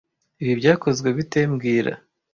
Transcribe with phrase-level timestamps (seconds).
[0.41, 1.93] Ibi byakozwe bite mbwira